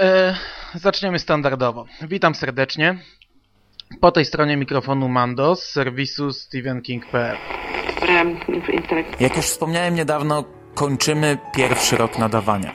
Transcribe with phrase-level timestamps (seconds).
[0.00, 0.34] E,
[0.74, 1.86] zaczniemy standardowo.
[2.02, 2.98] Witam serdecznie.
[4.00, 7.36] Po tej stronie mikrofonu Mando z serwisu stevenking.pl.
[9.20, 12.74] Jak już wspomniałem niedawno, kończymy pierwszy rok nadawania.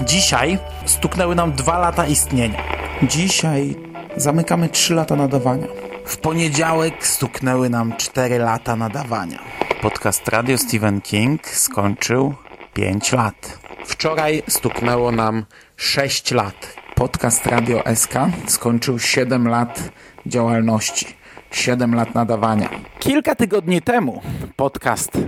[0.00, 2.62] Dzisiaj stuknęły nam dwa lata istnienia.
[3.02, 3.76] Dzisiaj
[4.16, 5.66] zamykamy trzy lata nadawania.
[6.04, 9.38] W poniedziałek stuknęły nam cztery lata nadawania.
[9.82, 12.34] Podcast Radio Stephen King skończył
[12.74, 13.65] 5 lat.
[13.86, 15.44] Wczoraj stuknęło nam
[15.76, 16.74] 6 lat.
[16.94, 18.14] Podcast Radio SK
[18.46, 19.90] skończył 7 lat
[20.26, 21.06] działalności.
[21.50, 22.68] 7 lat nadawania.
[22.98, 24.22] Kilka tygodni temu
[24.56, 25.18] podcast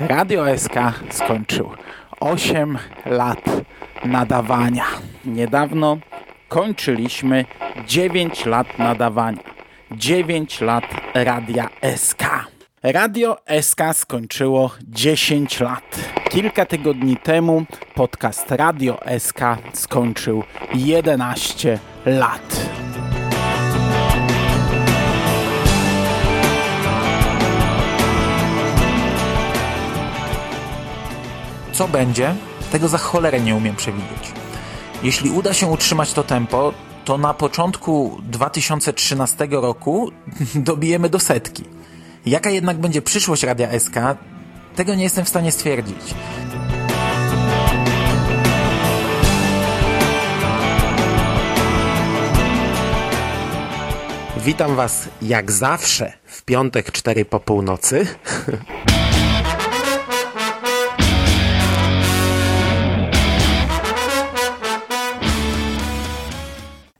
[0.00, 0.74] Radio SK
[1.10, 1.70] skończył
[2.20, 3.44] 8 lat
[4.04, 4.86] nadawania.
[5.24, 5.98] Niedawno
[6.48, 7.44] kończyliśmy
[7.86, 9.42] 9 lat nadawania.
[9.90, 10.84] 9 lat
[11.14, 12.53] Radia SK.
[12.86, 16.00] Radio SK skończyło 10 lat.
[16.30, 19.40] Kilka tygodni temu podcast Radio SK
[19.72, 20.42] skończył
[20.74, 22.66] 11 lat.
[31.72, 32.34] Co będzie?
[32.72, 34.32] Tego za cholerę nie umiem przewidzieć.
[35.02, 36.72] Jeśli uda się utrzymać to tempo,
[37.04, 40.10] to na początku 2013 roku
[40.54, 41.64] dobijemy do setki.
[42.26, 43.94] Jaka jednak będzie przyszłość Radia SK,
[44.76, 46.14] tego nie jestem w stanie stwierdzić.
[54.36, 58.06] Witam Was jak zawsze w piątek 4 po północy.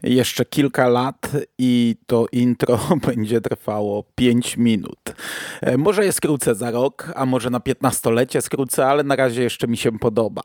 [0.05, 5.15] Jeszcze kilka lat i to intro będzie trwało 5 minut.
[5.61, 9.69] E, może je skrócę za rok, a może na 15-lecie skrócę, ale na razie jeszcze
[9.69, 10.43] mi się podoba.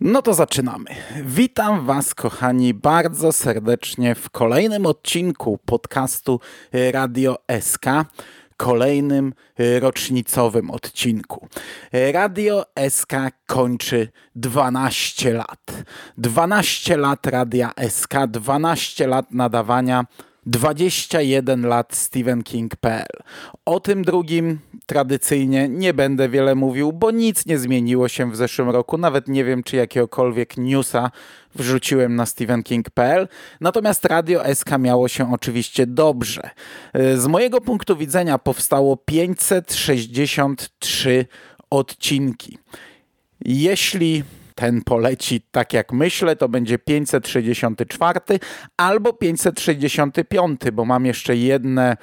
[0.00, 0.90] No to zaczynamy.
[1.24, 6.40] Witam Was, kochani, bardzo serdecznie w kolejnym odcinku podcastu
[6.92, 7.84] Radio SK
[8.58, 9.32] kolejnym
[9.80, 11.48] rocznicowym odcinku.
[12.12, 13.12] Radio SK
[13.46, 15.84] kończy 12 lat.
[16.18, 20.04] 12 lat Radia SK, 12 lat nadawania
[20.48, 23.22] 21 lat StephenKing.pl.
[23.64, 28.70] O tym drugim tradycyjnie nie będę wiele mówił, bo nic nie zmieniło się w zeszłym
[28.70, 28.98] roku.
[28.98, 31.10] Nawet nie wiem, czy jakiegokolwiek newsa
[31.54, 33.28] wrzuciłem na stephenking.pl.
[33.60, 36.50] Natomiast Radio SK miało się oczywiście dobrze.
[36.94, 41.26] Z mojego punktu widzenia powstało 563
[41.70, 42.58] odcinki.
[43.44, 44.24] Jeśli
[44.58, 48.20] ten poleci tak jak myślę, to będzie 564
[48.76, 51.96] albo 565, bo mam jeszcze jedne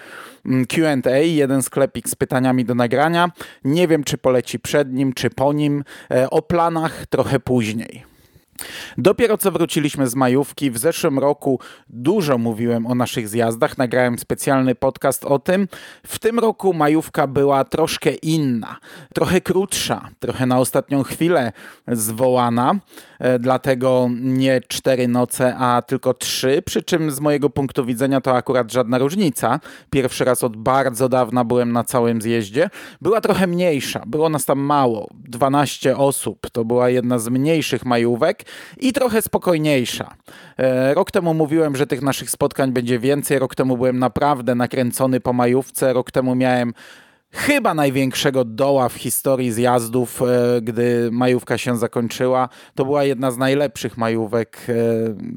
[0.46, 3.32] mm, QA, jeden sklepik z pytaniami do nagrania.
[3.64, 5.84] Nie wiem, czy poleci przed nim, czy po nim.
[6.12, 8.15] E, o planach trochę później.
[8.98, 10.72] Dopiero co wróciliśmy z majówki.
[10.72, 15.68] W zeszłym roku dużo mówiłem o naszych zjazdach, nagrałem specjalny podcast o tym.
[16.08, 18.78] W tym roku majówka była troszkę inna,
[19.14, 21.52] trochę krótsza, trochę na ostatnią chwilę
[21.88, 22.76] zwołana,
[23.20, 26.62] e, dlatego nie cztery noce, a tylko trzy.
[26.66, 29.60] Przy czym z mojego punktu widzenia to akurat żadna różnica.
[29.90, 32.70] Pierwszy raz od bardzo dawna byłem na całym zjeździe.
[33.02, 36.50] Była trochę mniejsza, było nas tam mało 12 osób.
[36.50, 38.45] To była jedna z mniejszych majówek
[38.78, 40.16] i trochę spokojniejsza.
[40.58, 43.40] E, rok temu mówiłem, że tych naszych spotkań będzie więcej.
[43.40, 45.94] Rok temu byłem naprawdę nakręcony po majówce.
[45.94, 46.74] Rok temu miałem
[47.36, 52.50] chyba największego doła w historii zjazdów, e, gdy majówka się zakończyła.
[52.76, 54.74] To była jedna z najlepszych majówek e,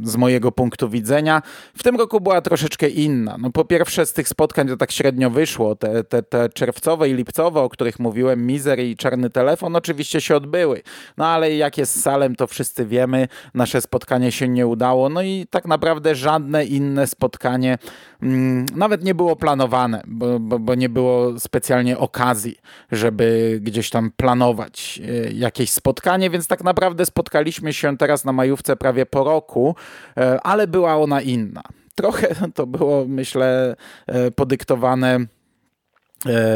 [0.02, 1.42] z mojego punktu widzenia.
[1.74, 3.36] W tym roku była troszeczkę inna.
[3.40, 5.76] No po pierwsze z tych spotkań to tak średnio wyszło.
[5.76, 10.36] Te, te, te czerwcowe i lipcowe, o których mówiłem, Mizer i Czarny Telefon oczywiście się
[10.36, 10.82] odbyły.
[11.16, 13.28] No ale jak jest z Salem, to wszyscy wiemy.
[13.54, 15.08] Nasze spotkanie się nie udało.
[15.08, 17.78] No i tak naprawdę żadne inne spotkanie
[18.22, 22.56] mm, nawet nie było planowane, bo, bo, bo nie było specjalnie okazji,
[22.92, 28.76] żeby gdzieś tam planować e, jakieś spotkanie, więc tak naprawdę spotkaliśmy się teraz na majówce
[28.76, 29.74] prawie po roku,
[30.16, 31.62] e, ale była ona inna.
[31.94, 33.76] Trochę to było, myślę,
[34.06, 35.26] e, podyktowane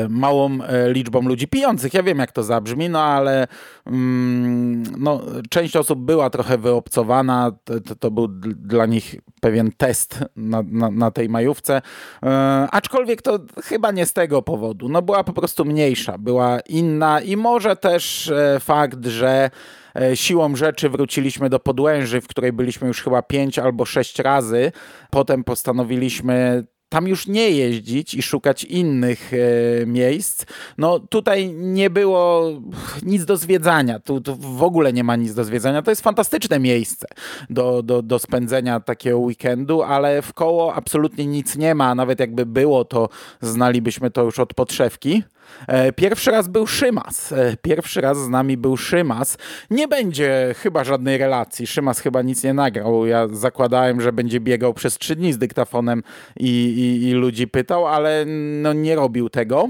[0.08, 1.94] małą e, liczbą ludzi pijących.
[1.94, 3.46] Ja wiem, jak to zabrzmi, no ale
[3.86, 5.20] mm, no,
[5.50, 7.52] część osób była trochę wyobcowana.
[7.64, 11.82] To, to był dla nich pewien test na, na, na tej majówce.
[12.22, 12.28] E,
[12.70, 14.88] aczkolwiek to chyba nie z tego powodu.
[14.88, 19.50] No, była po prostu mniejsza, była inna i może też e, fakt, że
[19.96, 24.72] e, siłą rzeczy wróciliśmy do Podłęży, w której byliśmy już chyba pięć albo sześć razy.
[25.10, 30.44] Potem postanowiliśmy tam już nie jeździć i szukać innych e, miejsc.
[30.78, 32.50] No tutaj nie było
[33.02, 35.82] nic do zwiedzania, tu, tu, w ogóle nie ma nic do zwiedzania.
[35.82, 37.06] To jest fantastyczne miejsce
[37.50, 41.94] do, do, do spędzenia takiego weekendu, ale w koło absolutnie nic nie ma.
[41.94, 43.08] Nawet jakby było, to
[43.40, 45.22] znalibyśmy to już od podszewki.
[45.68, 47.32] E, pierwszy raz był Szymas.
[47.32, 49.38] E, pierwszy raz z nami był Szymas.
[49.70, 51.66] Nie będzie chyba żadnej relacji.
[51.66, 53.06] Szymas chyba nic nie nagrał.
[53.06, 56.02] Ja zakładałem, że będzie biegał przez trzy dni z dyktafonem
[56.36, 58.24] i, i, i ludzi pytał, ale
[58.62, 59.68] no nie robił tego.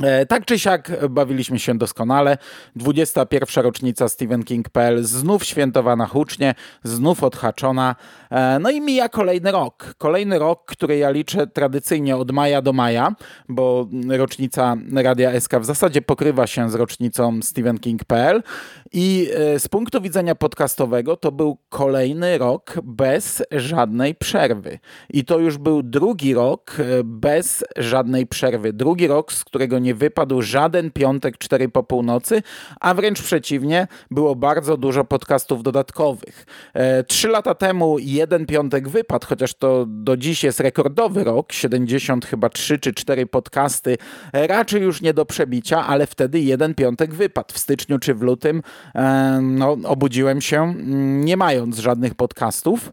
[0.00, 2.38] E, tak czy siak bawiliśmy się doskonale.
[2.76, 3.64] 21.
[3.64, 6.54] rocznica Stephen King.pl znów świętowana hucznie,
[6.84, 7.96] znów odhaczona.
[8.30, 9.94] E, no i mija kolejny rok.
[9.98, 13.14] Kolejny rok, który ja liczę tradycyjnie od maja do maja,
[13.48, 18.42] bo rocznica Radia SK w zasadzie pokrywa się z rocznicą Stephen King.pl
[18.92, 24.78] i e, z punktu widzenia podcastowego to był kolejny rok bez żadnej przerwy.
[25.10, 28.72] I to już był drugi rok bez żadnej przerwy.
[28.72, 32.42] Drugi rok, z którego nie wypadł żaden piątek 4 po północy,
[32.80, 36.46] a wręcz przeciwnie, było bardzo dużo podcastów dodatkowych.
[36.74, 42.26] E, trzy lata temu jeden piątek wypadł, chociaż to do dziś jest rekordowy rok, 70
[42.26, 43.98] chyba 3 czy 4 podcasty,
[44.32, 47.54] e, raczej już nie do przebicia, ale wtedy jeden piątek wypadł.
[47.54, 48.62] W styczniu czy w lutym
[48.94, 52.92] e, no, obudziłem się mm, nie mając żadnych podcastów.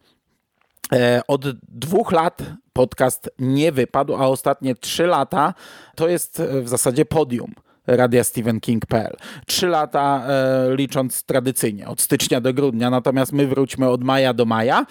[0.93, 2.41] E, od dwóch lat
[2.73, 5.53] podcast nie wypadł, a ostatnie trzy lata
[5.95, 7.53] to jest w zasadzie podium.
[7.97, 9.17] Radia Stephen King.pl.
[9.45, 14.45] Trzy lata e, licząc tradycyjnie, od stycznia do grudnia, natomiast my wróćmy od maja do
[14.45, 14.85] maja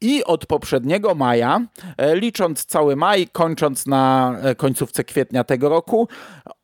[0.00, 1.60] i od poprzedniego maja,
[1.96, 6.08] e, licząc cały maj, kończąc na e, końcówce kwietnia tego roku,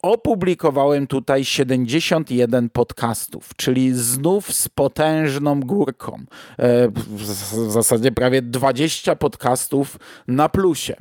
[0.03, 6.25] opublikowałem tutaj 71 podcastów, czyli znów z potężną górką.
[6.59, 9.99] E, w zasadzie prawie 20 podcastów
[10.29, 10.97] na plusie.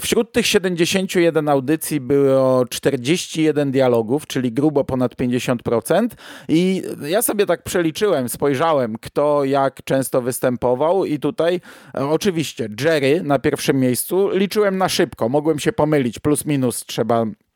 [0.00, 6.08] Wśród tych 71 audycji było 41 dialogów, czyli grubo ponad 50%.
[6.48, 11.60] I ja sobie tak przeliczyłem, spojrzałem, kto jak często występował, i tutaj
[11.94, 14.30] oczywiście Jerry na pierwszym miejscu.
[14.32, 17.47] Liczyłem na szybko, mogłem się pomylić, plus minus trzeba E,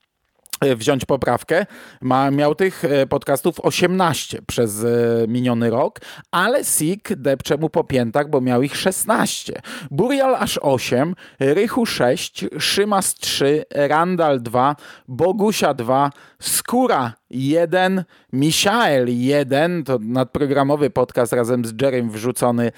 [0.76, 1.67] wziąć poprawkę.
[2.00, 4.88] Ma, miał tych e, podcastów 18 przez e,
[5.29, 6.00] miniony rok,
[6.31, 9.62] ale Sik depcze mu po piętach, bo miał ich 16.
[9.91, 14.76] Burial aż 8, Rychu 6, Szymas 3, Randall 2,
[15.09, 16.11] Bogusia 2,
[16.41, 22.73] Skóra 1, Michael 1, to nadprogramowy podcast razem z Jerem wrzucony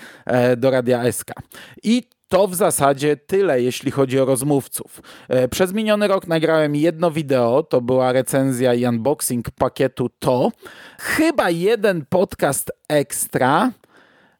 [0.57, 1.33] do Radia SK.
[1.83, 2.03] I
[2.35, 5.03] to w zasadzie tyle, jeśli chodzi o rozmówców.
[5.29, 10.53] E, przez miniony rok nagrałem jedno wideo, to była recenzja i unboxing pakietu To.
[11.01, 13.73] Chyba jeden podcast ekstra,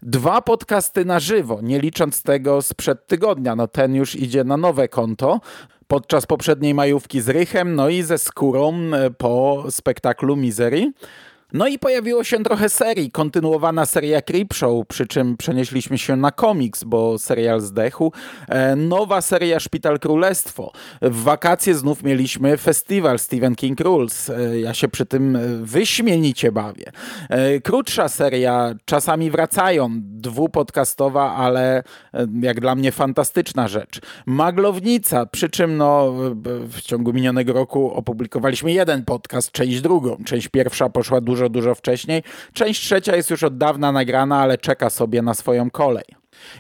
[0.03, 3.57] dwa podcasty na żywo, nie licząc tego sprzed tygodnia.
[3.57, 5.41] No ten już idzie na nowe konto.
[5.87, 10.93] Podczas poprzedniej majówki z Rychem, no i ze skórą e, po spektaklu Misery.
[11.55, 16.85] No i pojawiło się trochę serii, kontynuowana seria Creepshow, przy czym przenieśliśmy się na komiks,
[16.85, 18.13] bo serial zdechł.
[18.49, 20.73] E, nowa seria Szpital Królestwo.
[21.03, 24.31] W wakacje znów mieliśmy festiwal Stephen King Rules.
[24.31, 26.93] E, ja się przy tym wyśmienicie bawię.
[27.29, 31.83] E, krótsza seria, czasami wracają, dwupodcastowa, ale
[32.43, 34.01] jak dla mnie fantastyczna rzecz.
[34.27, 36.13] Maglownica, przy czym no,
[36.69, 40.17] w ciągu minionego roku opublikowaliśmy jeden podcast, część drugą.
[40.25, 42.23] Część pierwsza poszła dużo dużo, dużo wcześniej.
[42.53, 46.05] Część trzecia jest już od dawna nagrana, ale czeka sobie na swoją kolej.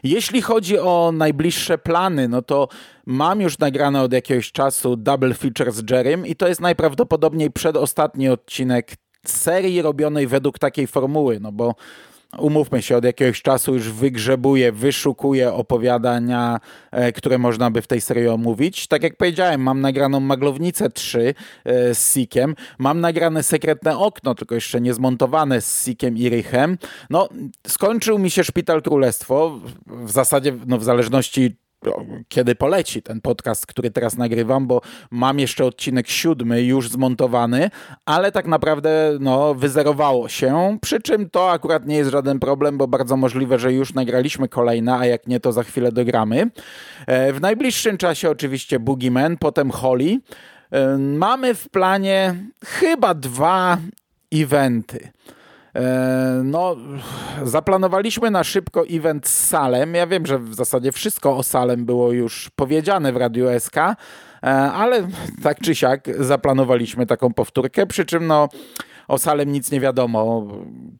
[0.02, 2.68] Jeśli chodzi o najbliższe plany, no to
[3.06, 8.28] mam już nagrane od jakiegoś czasu double feature z Jerrym i to jest najprawdopodobniej przedostatni
[8.28, 8.92] odcinek
[9.26, 11.74] serii robionej według takiej formuły, no bo
[12.38, 16.60] umówmy się, od jakiegoś czasu już wygrzebuję, wyszukuję opowiadania,
[16.90, 18.86] e, które można by w tej serii omówić.
[18.86, 24.54] Tak jak powiedziałem, mam nagraną Maglownicę 3 e, z Sikiem, mam nagrane Sekretne Okno, tylko
[24.54, 26.78] jeszcze nie zmontowane z Sikiem i Rychem.
[27.10, 27.28] No,
[27.66, 31.56] skończył mi się Szpital Królestwo, w zasadzie, no w zależności
[32.28, 37.70] kiedy poleci ten podcast, który teraz nagrywam, bo mam jeszcze odcinek siódmy już zmontowany,
[38.04, 42.88] ale tak naprawdę no, wyzerowało się, przy czym to akurat nie jest żaden problem, bo
[42.88, 46.50] bardzo możliwe, że już nagraliśmy kolejne, a jak nie, to za chwilę dogramy.
[47.06, 50.20] E, w najbliższym czasie oczywiście Boogeyman, potem Holly.
[50.70, 53.78] E, mamy w planie chyba dwa
[54.32, 55.08] eventy.
[55.76, 56.76] E, no,
[57.42, 59.94] zaplanowaliśmy na szybko event z Salem.
[59.94, 63.96] Ja wiem, że w zasadzie wszystko o Salem było już powiedziane w Radiu SK, e,
[64.52, 65.08] ale
[65.42, 68.48] tak czy siak zaplanowaliśmy taką powtórkę, przy czym no
[69.08, 70.48] o Salem nic nie wiadomo,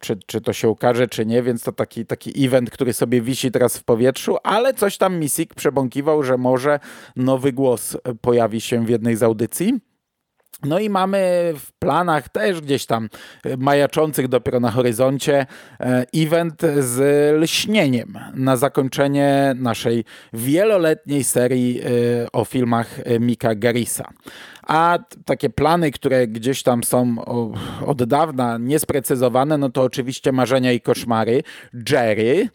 [0.01, 3.51] czy, czy to się ukaże, czy nie, więc to taki, taki event, który sobie wisi
[3.51, 6.81] teraz w powietrzu, ale coś tam Misik przebąkiwał, że może
[7.17, 9.94] nowy głos pojawi się w jednej z audycji.
[10.63, 13.09] No i mamy w planach też gdzieś tam
[13.59, 15.47] majaczących dopiero na horyzoncie
[15.81, 17.01] e, event z
[17.43, 21.87] lśnieniem na zakończenie naszej wieloletniej serii e,
[22.33, 24.11] o filmach Mika Garisa.
[24.67, 27.17] A takie plany, które gdzieś tam są
[27.87, 31.43] od dawna niesprecyzowane, no to oczywiście Marzenia i Koszmary,
[31.91, 32.49] Jerry,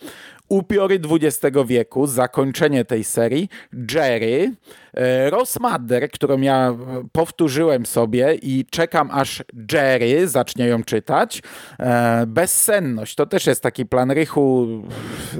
[0.50, 3.50] Upiory XX wieku, zakończenie tej serii,
[3.94, 4.54] Jerry,
[4.94, 6.76] e, Ross Madder, którą ja
[7.12, 11.42] powtórzyłem sobie i czekam aż Jerry zacznie ją czytać.
[11.80, 14.68] E, Bezsenność, to też jest taki plan Rychu,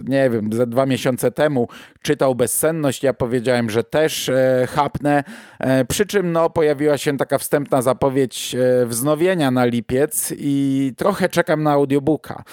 [0.04, 1.68] nie wiem, ze dwa miesiące temu
[2.02, 5.24] czytał Bezsenność, ja powiedziałem, że też e, chapnę,
[5.88, 11.72] przy czym no, pojawiła się taka wstępna zapowiedź wznowienia na lipiec i trochę czekam na
[11.72, 12.44] audiobooka.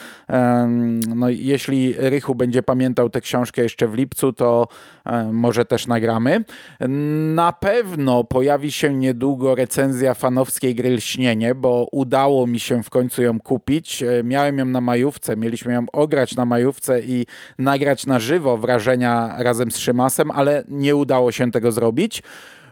[1.16, 4.68] No, jeśli Rychu będzie pamiętał tę książkę jeszcze w lipcu, to
[5.06, 6.44] e, może też nagramy.
[6.88, 13.22] Na pewno pojawi się niedługo recenzja fanowskiej gry Lśnienie, bo udało mi się w końcu
[13.22, 14.02] ją kupić.
[14.02, 17.26] E, miałem ją na majówce, mieliśmy ją ograć na majówce i
[17.58, 22.22] nagrać na żywo wrażenia razem z Szymasem, ale nie udało się tego zrobić.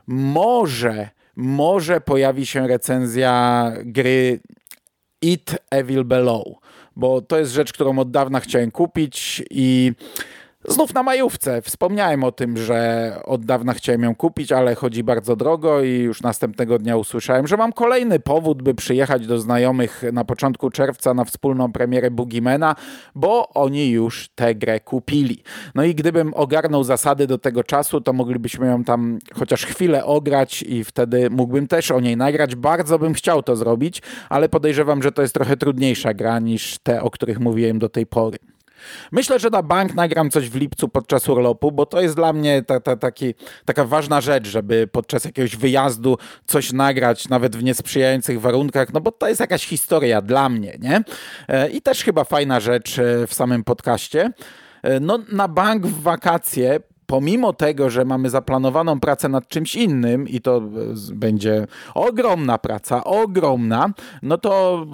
[0.06, 4.40] Może, może pojawi się recenzja gry
[5.22, 6.44] It Evil Below
[6.96, 9.92] bo to jest rzecz, którą od dawna chciałem kupić i
[10.68, 11.62] Znów na majówce.
[11.62, 16.22] Wspomniałem o tym, że od dawna chciałem ją kupić, ale chodzi bardzo drogo i już
[16.22, 21.24] następnego dnia usłyszałem, że mam kolejny powód, by przyjechać do znajomych na początku czerwca na
[21.24, 22.76] wspólną premierę Boogiemana,
[23.14, 25.42] bo oni już tę grę kupili.
[25.74, 30.62] No i gdybym ogarnął zasady do tego czasu, to moglibyśmy ją tam chociaż chwilę ograć
[30.62, 32.56] i wtedy mógłbym też o niej nagrać.
[32.56, 37.02] Bardzo bym chciał to zrobić, ale podejrzewam, że to jest trochę trudniejsza gra niż te,
[37.02, 38.53] o których mówiłem do tej pory.
[39.12, 42.62] Myślę, że na bank nagram coś w lipcu podczas urlopu, bo to jest dla mnie
[42.62, 43.34] ta, ta, taki,
[43.64, 49.12] taka ważna rzecz, żeby podczas jakiegoś wyjazdu coś nagrać, nawet w niesprzyjających warunkach, no bo
[49.12, 51.02] to jest jakaś historia dla mnie, nie?
[51.48, 54.30] E, I też chyba fajna rzecz e, w samym podcaście.
[54.82, 60.28] E, no, na bank w wakacje pomimo tego, że mamy zaplanowaną pracę nad czymś innym
[60.28, 60.62] i to
[61.12, 63.90] będzie ogromna praca, ogromna,
[64.22, 64.86] no to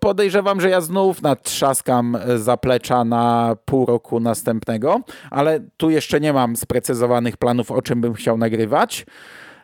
[0.00, 6.56] podejrzewam, że ja znów natrzaskam zaplecza na pół roku następnego, ale tu jeszcze nie mam
[6.56, 9.06] sprecyzowanych planów, o czym bym chciał nagrywać.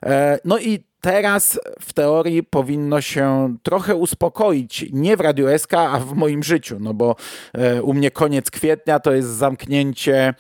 [0.07, 5.99] E, no i teraz w teorii powinno się trochę uspokoić, nie w Radio SK, a
[5.99, 7.17] w moim życiu, no bo
[7.53, 10.35] e, u mnie koniec kwietnia to jest zamknięcie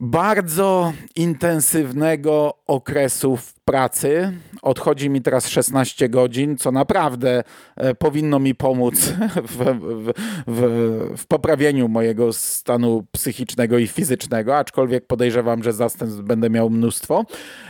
[0.00, 4.32] bardzo intensywnego okresu w pracy.
[4.62, 7.44] Odchodzi mi teraz 16 godzin, co naprawdę
[7.76, 8.94] e, powinno mi pomóc
[9.48, 10.12] w, w,
[10.46, 17.24] w, w, poprawieniu mojego stanu psychicznego i fizycznego, aczkolwiek podejrzewam, że zastępstw będę miał mnóstwo.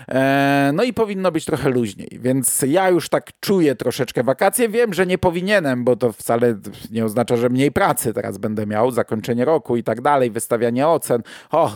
[0.08, 4.68] E, no i powinno być trochę luźniej, więc ja już tak czuję troszeczkę wakacje.
[4.68, 6.54] Wiem, że nie powinienem, bo to wcale
[6.90, 11.22] nie oznacza, że mniej pracy teraz będę miał, zakończenie roku i tak dalej, wystawianie ocen.
[11.50, 11.70] O,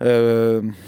[0.00, 0.06] e,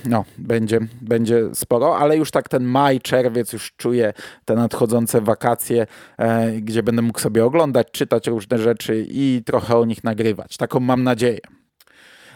[0.04, 4.12] no, będzie, będzie sporo, ale już tak ten maj, czerwiec już czuję
[4.44, 5.86] te nadchodzące wakacje,
[6.18, 10.56] e, gdzie będę mógł sobie oglądać, czytać różne rzeczy i trochę o nich nagrywać.
[10.56, 11.40] Taką mam nadzieję.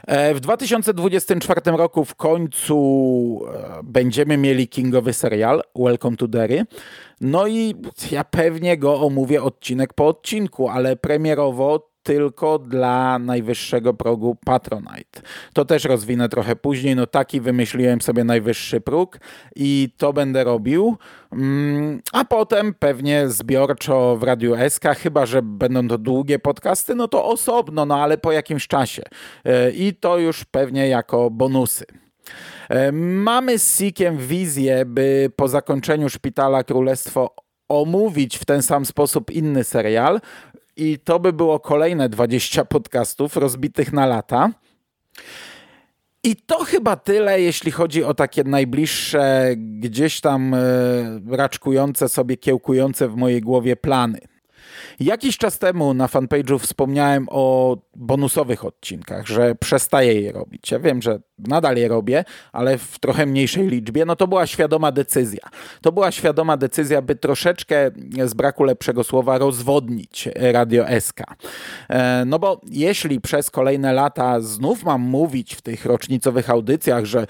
[0.06, 6.64] E, w 2024 roku w końcu e, będziemy mieli kingowy serial Welcome to Derry.
[7.20, 7.74] No i
[8.10, 15.22] ja pewnie go omówię odcinek po odcinku, ale premierowo tylko dla najwyższego progu Patronite.
[15.52, 16.96] To też rozwinę trochę później.
[16.96, 19.18] No taki wymyśliłem sobie najwyższy próg
[19.56, 20.96] i to będę robił.
[21.32, 27.08] Mm, a potem pewnie zbiorczo w Radiu SK, chyba że będą to długie podcasty, no
[27.08, 29.02] to osobno, no ale po jakimś czasie.
[29.44, 31.84] E, I to już pewnie jako bonusy.
[32.68, 37.34] E, mamy z Sikiem wizję, by po zakończeniu Szpitala Królestwo
[37.68, 40.20] omówić w ten sam sposób inny serial.
[40.76, 44.50] I to by było kolejne 20 podcastów rozbitych na lata.
[46.22, 50.58] I to chyba tyle, jeśli chodzi o takie najbliższe, gdzieś tam e,
[51.30, 54.18] raczkujące sobie, kiełkujące w mojej głowie plany.
[55.00, 60.70] Jakiś czas temu na fanpage'u wspomniałem o bonusowych odcinkach, że przestaję je robić.
[60.70, 64.04] Ja wiem, że nadal je robię, ale w trochę mniejszej liczbie.
[64.04, 65.48] No to była świadoma decyzja.
[65.80, 67.90] To była świadoma decyzja, by troszeczkę
[68.24, 71.20] z braku lepszego słowa rozwodnić Radio SK.
[71.88, 77.26] E, no bo jeśli przez kolejne lata znów mam mówić w tych rocznicowych audycjach, że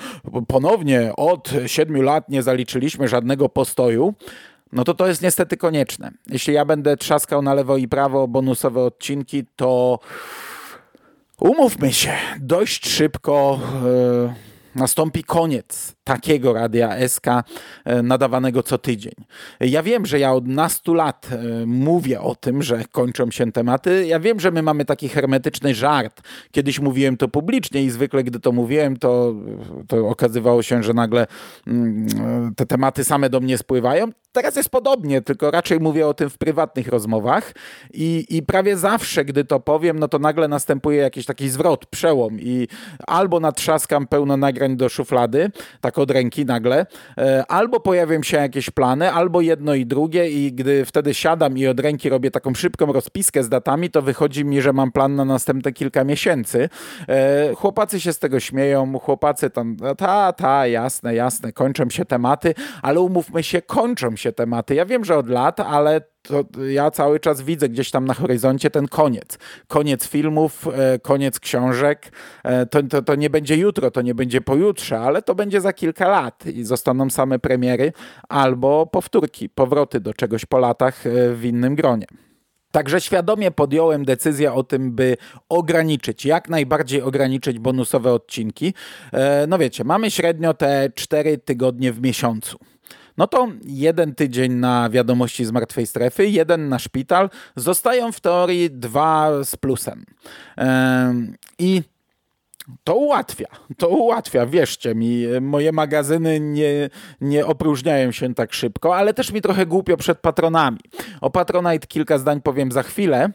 [0.49, 4.14] ponownie od siedmiu lat nie zaliczyliśmy żadnego postoju,
[4.74, 6.10] no to to jest niestety konieczne.
[6.26, 9.98] Jeśli ja będę trzaskał na lewo i prawo bonusowe odcinki, to
[11.40, 13.60] umówmy się, dość szybko.
[13.84, 17.26] Yy nastąpi koniec takiego radia SK
[17.84, 19.14] e, nadawanego co tydzień.
[19.60, 24.06] Ja wiem, że ja od nastu lat e, mówię o tym, że kończą się tematy.
[24.06, 26.20] Ja wiem, że my mamy taki hermetyczny żart.
[26.50, 29.34] Kiedyś mówiłem to publicznie i zwykle, gdy to mówiłem, to,
[29.88, 31.26] to okazywało się, że nagle
[31.66, 34.12] mm, te tematy same do mnie spływają.
[34.34, 37.52] Teraz jest podobnie, tylko raczej mówię o tym w prywatnych rozmowach
[37.92, 42.40] i, i prawie zawsze, gdy to powiem, no to nagle następuje jakiś taki zwrot, przełom
[42.40, 42.68] i
[43.06, 45.50] albo natrzaskam pełno nagrań do szuflady,
[45.80, 46.86] tak od ręki nagle,
[47.18, 51.66] e, albo pojawią się jakieś plany, albo jedno i drugie i gdy wtedy siadam i
[51.66, 55.24] od ręki robię taką szybką rozpiskę z datami, to wychodzi mi, że mam plan na
[55.24, 56.68] następne kilka miesięcy.
[57.08, 62.54] E, chłopacy się z tego śmieją, chłopacy tam, ta, ta, jasne, jasne, kończą się tematy,
[62.82, 64.74] ale umówmy się, kończą się się tematy.
[64.74, 68.70] Ja wiem, że od lat, ale to ja cały czas widzę gdzieś tam na horyzoncie
[68.70, 69.38] ten koniec.
[69.68, 72.12] Koniec filmów, e, koniec książek.
[72.44, 75.72] E, to, to, to nie będzie jutro, to nie będzie pojutrze, ale to będzie za
[75.72, 77.92] kilka lat i zostaną same premiery
[78.28, 82.06] albo powtórki, powroty do czegoś po latach e, w innym gronie.
[82.70, 85.16] Także świadomie podjąłem decyzję o tym, by
[85.48, 88.74] ograniczyć, jak najbardziej ograniczyć bonusowe odcinki.
[89.48, 92.58] No wiecie, mamy średnio te 4 tygodnie w miesiącu
[93.16, 98.71] no to jeden tydzień na wiadomości z martwej strefy, jeden na szpital, zostają w teorii
[98.71, 100.04] dwa z plusem.
[101.59, 101.83] I
[102.85, 103.47] to ułatwia,
[103.78, 106.90] to ułatwia, wierzcie mi, moje magazyny nie,
[107.21, 110.80] nie opróżniają się tak szybko, ale też mi trochę głupio przed patronami.
[111.21, 113.30] O Patronite kilka zdań powiem za chwilę,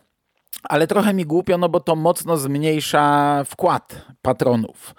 [0.64, 4.96] ale trochę mi głupio, no bo to mocno zmniejsza wkład patronów.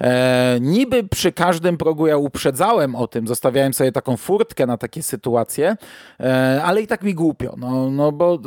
[0.00, 5.02] E, niby przy każdym progu ja uprzedzałem o tym, zostawiałem sobie taką furtkę na takie
[5.02, 5.76] sytuacje,
[6.20, 8.38] e, ale i tak mi głupio, no, no bo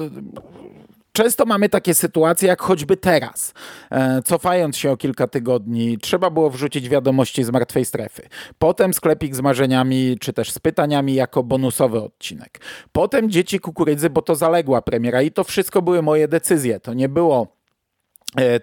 [1.20, 3.54] Często mamy takie sytuacje, jak choćby teraz.
[3.92, 8.22] E, cofając się o kilka tygodni, trzeba było wrzucić wiadomości z martwej strefy.
[8.60, 12.62] Potem sklepik z marzeniami, czy też z pytaniami jako bonusowy odcinek.
[12.92, 16.80] Potem dzieci kukurydzy, bo to zaległa premiera i to wszystko były moje decyzje.
[16.80, 17.59] To nie było E,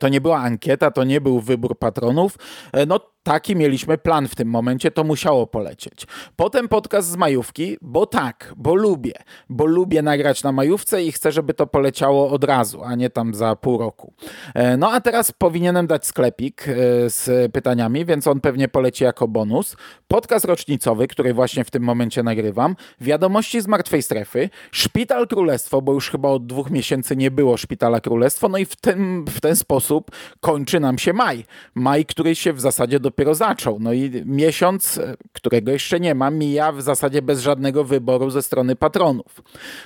[0.00, 2.36] to nie była ankieta, to nie był wybór patronów.
[2.72, 6.06] E, no taki mieliśmy plan w tym momencie, to musiało polecieć.
[6.36, 9.12] Potem podcast z majówki, bo tak, bo lubię,
[9.48, 13.34] bo lubię nagrać na majówce i chcę, żeby to poleciało od razu, a nie tam
[13.34, 14.12] za pół roku.
[14.54, 16.64] E, no a teraz powinienem dać sklepik
[17.06, 19.76] z pytaniami, więc on pewnie poleci jako bonus.
[20.08, 25.92] Podcast rocznicowy, który właśnie w tym momencie nagrywam, wiadomości z martwej strefy, Szpital Królestwo, bo
[25.92, 29.56] już chyba od dwóch miesięcy nie było Szpitala Królestwo, no i w ten, w ten
[29.56, 31.44] sposób kończy nam się maj.
[31.74, 33.78] Maj, który się w zasadzie dopiero zaczął.
[33.80, 35.00] No i miesiąc,
[35.32, 39.42] którego jeszcze nie ma, mija w zasadzie bez żadnego wyboru ze strony patronów.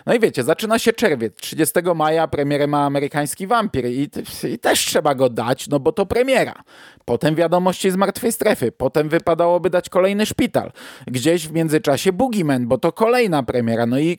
[0.07, 1.35] No i wiecie, zaczyna się czerwiec.
[1.37, 4.11] 30 maja premierę ma amerykański wampir i,
[4.53, 6.63] i też trzeba go dać, no bo to premiera.
[7.05, 8.73] Potem wiadomości z martwej strefy.
[8.73, 10.73] Potem wypadałoby dać kolejny szpital.
[11.07, 13.87] Gdzieś w międzyczasie Boogeyman, bo to kolejna premiera.
[13.87, 14.19] No i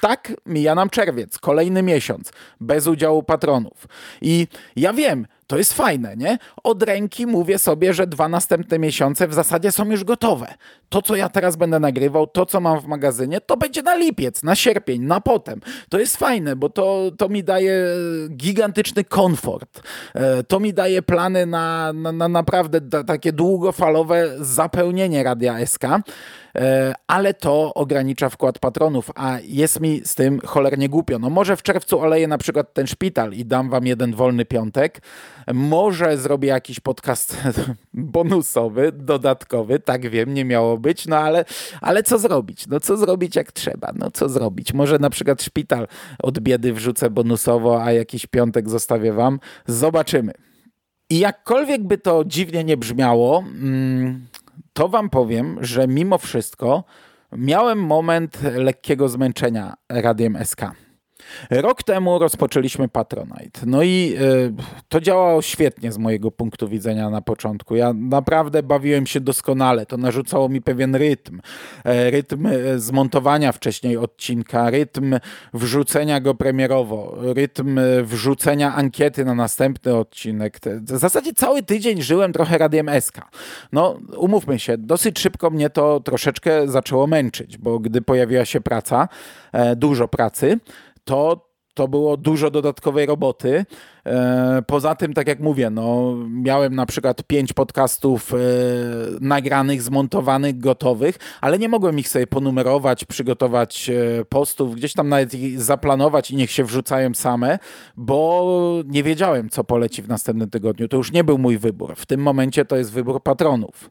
[0.00, 3.86] tak mija nam czerwiec, kolejny miesiąc, bez udziału patronów.
[4.22, 6.38] I ja wiem, to jest fajne, nie?
[6.64, 10.54] Od ręki mówię sobie, że dwa następne miesiące w zasadzie są już gotowe.
[10.88, 14.42] To, co ja teraz będę nagrywał, to, co mam w magazynie, to będzie na lipiec,
[14.42, 15.60] na sierpień, na potem.
[15.88, 17.86] To jest fajne, bo to, to mi daje
[18.30, 19.82] gigantyczny komfort.
[20.14, 26.94] E, to mi daje plany na, na, na naprawdę takie długofalowe zapełnienie Radia SK e,
[27.06, 31.18] ale to ogranicza wkład patronów, a jest mi z tym cholernie głupio.
[31.18, 35.00] No może w czerwcu oleję na przykład ten szpital i dam wam jeden wolny piątek,
[35.54, 37.36] może zrobię jakiś podcast
[37.94, 41.44] bonusowy, dodatkowy, tak wiem, nie miało być, no ale,
[41.80, 42.66] ale co zrobić?
[42.66, 43.92] No co zrobić jak trzeba?
[43.94, 44.74] No co zrobić?
[44.74, 45.88] Może na przykład szpital
[46.22, 49.40] od biedy wrzucę bonusowo, a jakiś piątek zostawię wam.
[49.66, 50.32] Zobaczymy.
[51.10, 54.26] I jakkolwiek by to dziwnie nie brzmiało, mm,
[54.72, 56.84] to wam powiem, że mimo wszystko
[57.32, 60.60] miałem moment lekkiego zmęczenia Radiem SK.
[61.50, 63.60] Rok temu rozpoczęliśmy Patronite.
[63.66, 64.52] No i y,
[64.88, 67.76] to działało świetnie z mojego punktu widzenia na początku.
[67.76, 69.86] Ja naprawdę bawiłem się doskonale.
[69.86, 71.40] To narzucało mi pewien rytm.
[71.84, 75.18] E, rytm e, zmontowania wcześniej odcinka, rytm
[75.54, 80.58] wrzucenia go premierowo, rytm wrzucenia ankiety na następny odcinek.
[80.80, 83.20] W zasadzie cały tydzień żyłem trochę Radiem SK.
[83.72, 89.08] No, umówmy się, dosyć szybko mnie to troszeczkę zaczęło męczyć, bo gdy pojawiła się praca,
[89.76, 90.58] dużo pracy,
[91.04, 93.64] to to było dużo dodatkowej roboty.
[94.06, 98.36] E, poza tym, tak jak mówię, no, miałem na przykład pięć podcastów e,
[99.20, 105.34] nagranych, zmontowanych, gotowych, ale nie mogłem ich sobie ponumerować, przygotować e, postów, gdzieś tam nawet
[105.34, 107.58] ich zaplanować i niech się wrzucają same,
[107.96, 110.88] bo nie wiedziałem, co poleci w następnym tygodniu.
[110.88, 111.96] To już nie był mój wybór.
[111.96, 113.90] W tym momencie to jest wybór patronów.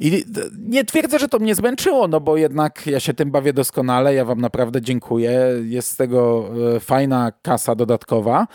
[0.00, 0.24] I
[0.58, 4.14] nie twierdzę, że to mnie zmęczyło, no bo jednak ja się tym bawię doskonale.
[4.14, 5.40] Ja Wam naprawdę dziękuję.
[5.62, 8.46] Jest z tego e, fajna kasa dodatkowa,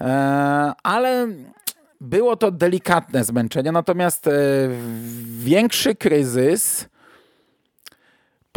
[0.00, 0.04] e,
[0.82, 1.28] ale
[2.00, 3.72] było to delikatne zmęczenie.
[3.72, 4.30] Natomiast e,
[5.38, 6.88] większy kryzys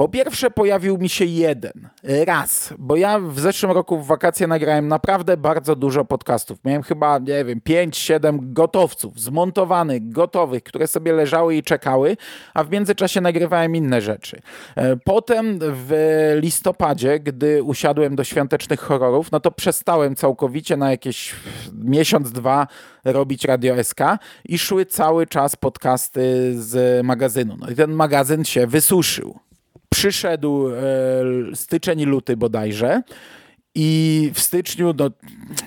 [0.02, 1.90] po pierwsze pojawił mi się jeden,
[2.26, 6.60] raz, bo ja w zeszłym roku w wakacje nagrałem naprawdę bardzo dużo podcastów.
[6.66, 12.18] Miałem chyba, nie wiem, 5-7 gotowców, zmontowanych, gotowych, które sobie leżały i czekały,
[12.54, 14.42] a w międzyczasie nagrywałem inne rzeczy.
[14.76, 15.94] E, potem w
[16.42, 21.36] listopadzie, gdy usiadłem do świątecznych horrorów, no to przestałem całkowicie na jakieś
[21.74, 22.68] miesiąc, dwa
[23.04, 24.00] robić Radio SK
[24.46, 27.58] i szły cały czas podcasty z magazynu.
[27.60, 29.40] No i ten magazyn się wysuszył
[29.94, 30.76] przyszedł e,
[31.56, 33.02] styczeń luty bodajże.
[33.76, 35.10] I w styczniu no,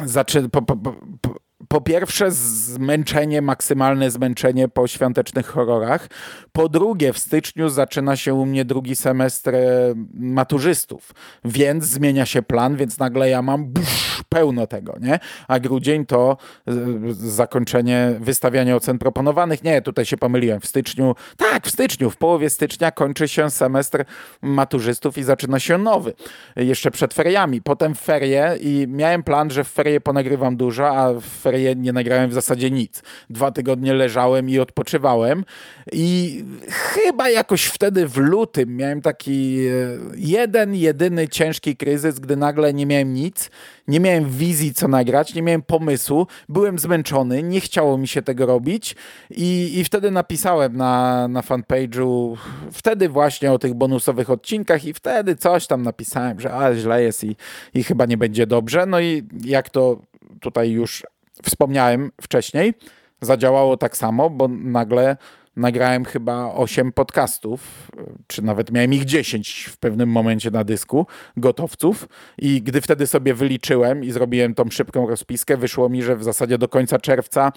[0.04, 1.34] zaczę, po, po, po,
[1.74, 6.08] po pierwsze zmęczenie, maksymalne zmęczenie po świątecznych horrorach.
[6.52, 12.42] Po drugie w styczniu zaczyna się u mnie drugi semestr e, maturzystów, więc zmienia się
[12.42, 15.18] plan, więc nagle ja mam busz, pełno tego, nie?
[15.48, 16.36] A grudzień to
[16.68, 16.72] e,
[17.12, 19.64] zakończenie wystawiania ocen proponowanych.
[19.64, 20.60] Nie, tutaj się pomyliłem.
[20.60, 24.04] W styczniu, tak, w styczniu, w połowie stycznia kończy się semestr
[24.42, 26.12] maturzystów i zaczyna się nowy.
[26.56, 27.62] Jeszcze przed feriami.
[27.62, 32.30] Potem ferie i miałem plan, że w ferie ponagrywam dużo, a w ferie nie nagrałem
[32.30, 33.02] w zasadzie nic.
[33.30, 35.44] Dwa tygodnie leżałem i odpoczywałem
[35.92, 39.72] i chyba jakoś wtedy w lutym miałem taki e,
[40.16, 43.50] jeden, jedyny ciężki kryzys, gdy nagle nie miałem nic,
[43.88, 48.46] nie miałem wizji co nagrać, nie miałem pomysłu, byłem zmęczony, nie chciało mi się tego
[48.46, 48.96] robić
[49.30, 52.36] i, i wtedy napisałem na, na fanpage'u,
[52.72, 57.24] wtedy właśnie o tych bonusowych odcinkach i wtedy coś tam napisałem, że a, źle jest
[57.24, 57.36] i,
[57.74, 58.86] i chyba nie będzie dobrze.
[58.86, 60.00] No i jak to
[60.40, 61.02] tutaj już
[61.44, 62.74] wspomniałem wcześniej,
[63.20, 65.16] zadziałało tak samo, bo nagle
[65.56, 67.90] nagrałem chyba 8 podcastów,
[68.26, 72.08] czy nawet miałem ich 10 w pewnym momencie na dysku, gotowców.
[72.38, 76.58] I gdy wtedy sobie wyliczyłem i zrobiłem tą szybką rozpiskę, wyszło mi, że w zasadzie
[76.58, 77.52] do końca czerwca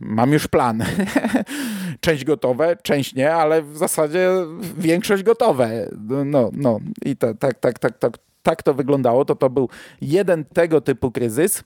[0.00, 0.84] mam już plan.
[2.00, 4.30] część gotowe, część nie, ale w zasadzie
[4.78, 5.88] większość gotowe.
[6.24, 6.78] No, no.
[7.04, 9.24] i tak, tak, tak, tak, tak, tak to wyglądało.
[9.24, 9.68] To to był
[10.00, 11.64] jeden tego typu kryzys.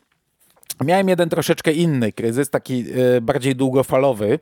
[0.84, 2.84] Miałem jeden troszeczkę inny kryzys, taki
[3.16, 4.38] e, bardziej długofalowy.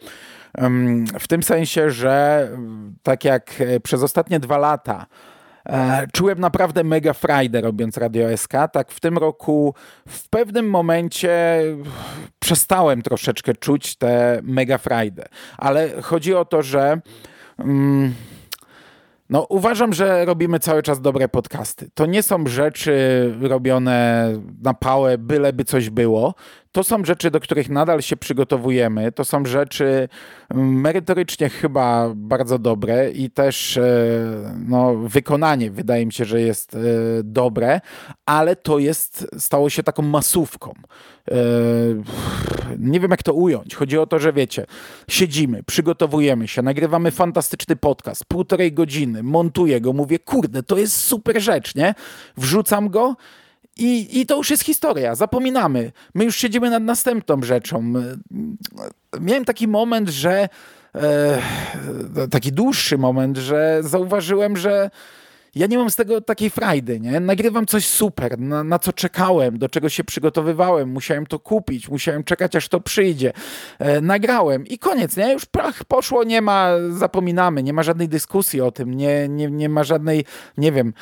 [1.20, 2.48] W tym sensie, że
[3.02, 5.06] tak jak e, przez ostatnie dwa lata
[5.66, 9.74] e, czułem naprawdę mega frajdę robiąc Radio SK, tak w tym roku
[10.08, 11.62] w pewnym momencie
[12.38, 15.24] przestałem troszeczkę czuć tę mega frajdę.
[15.58, 17.00] Ale chodzi o to, że...
[17.58, 18.14] Mm,
[19.30, 21.90] no, uważam, że robimy cały czas dobre podcasty.
[21.94, 22.94] To nie są rzeczy
[23.40, 24.28] robione
[24.62, 26.34] na pałę, byleby coś było.
[26.74, 29.12] To są rzeczy, do których nadal się przygotowujemy.
[29.12, 30.08] To są rzeczy
[30.50, 33.84] mm, merytorycznie chyba bardzo dobre i też e,
[34.68, 36.78] no, wykonanie wydaje mi się, że jest e,
[37.24, 37.80] dobre,
[38.26, 40.72] ale to jest, stało się taką masówką.
[41.30, 41.34] E,
[42.78, 43.74] nie wiem jak to ująć.
[43.74, 44.66] Chodzi o to, że wiecie,
[45.08, 51.42] siedzimy, przygotowujemy się, nagrywamy fantastyczny podcast, półtorej godziny, montuję go, mówię, kurde, to jest super
[51.42, 51.94] rzecz, nie?
[52.36, 53.16] Wrzucam go
[53.76, 55.92] i, I to już jest historia, zapominamy.
[56.14, 57.92] My już siedzimy nad następną rzeczą.
[59.20, 60.48] Miałem taki moment, że
[60.94, 64.90] e, taki dłuższy moment, że zauważyłem, że
[65.54, 67.20] ja nie mam z tego takiej frajdy, nie?
[67.20, 72.24] Nagrywam coś super, na, na, co czekałem, do czego się przygotowywałem, musiałem to kupić, musiałem
[72.24, 73.32] czekać, aż to przyjdzie.
[73.78, 75.32] E, nagrałem i koniec, nie?
[75.32, 79.68] Już prach poszło, nie ma, zapominamy, nie ma żadnej dyskusji o tym, nie, nie, nie
[79.68, 80.24] ma żadnej,
[80.58, 80.92] nie wiem,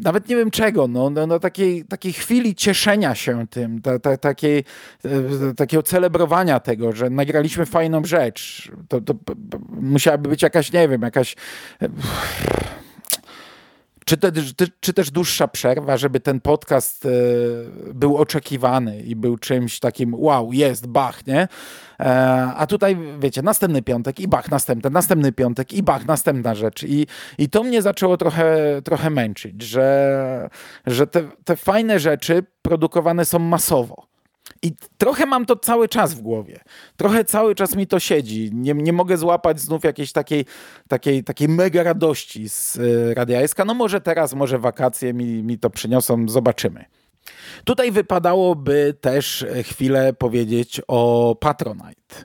[0.00, 4.16] nawet nie wiem czego, no, no, no takiej, takiej chwili cieszenia się tym, ta, ta,
[4.16, 4.64] takiej,
[5.04, 8.70] e, takiego celebrowania tego, że nagraliśmy fajną rzecz.
[8.88, 9.14] To, to
[9.80, 11.36] musiałaby być jakaś, nie wiem, jakaś
[14.08, 14.32] czy, te,
[14.80, 17.08] czy, też dłuższa przerwa, żeby ten podcast e,
[17.94, 21.48] był oczekiwany i był czymś takim wow, jest, bach, nie?
[22.00, 22.06] E,
[22.56, 26.82] a tutaj, wiecie, następny piątek i bach, następny, następny piątek i bach, następna rzecz.
[26.82, 27.06] I,
[27.38, 30.50] i to mnie zaczęło trochę, trochę męczyć, że,
[30.86, 34.06] że te, te fajne rzeczy produkowane są masowo.
[34.62, 36.60] I trochę mam to cały czas w głowie.
[36.96, 38.50] Trochę cały czas mi to siedzi.
[38.52, 40.44] Nie, nie mogę złapać znów jakiejś takiej,
[40.88, 43.40] takiej, takiej mega radości z y, Radia.
[43.66, 46.84] No może teraz, może wakacje mi, mi to przyniosą, zobaczymy.
[47.64, 52.24] Tutaj wypadałoby też chwilę powiedzieć o Patronite.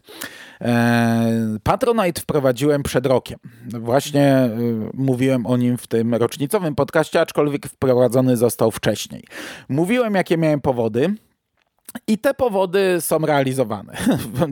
[0.61, 3.39] E, Patronite wprowadziłem przed rokiem.
[3.65, 4.49] Właśnie e,
[4.93, 9.23] mówiłem o nim w tym rocznicowym podcaście, aczkolwiek wprowadzony został wcześniej.
[9.69, 11.15] Mówiłem, jakie miałem powody.
[12.07, 13.93] I te powody są realizowane.